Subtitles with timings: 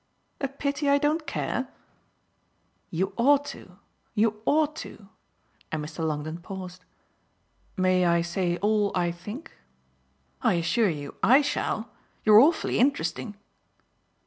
[0.39, 1.67] "A pity I don't care?"
[2.89, 3.77] "You ought to,
[4.15, 5.09] you ought to."
[5.71, 6.03] And Mr.
[6.03, 6.83] Longdon paused.
[7.77, 9.51] "May I say all I think?"
[10.41, 11.91] "I assure you I shall!
[12.25, 13.35] You're awfully interesting."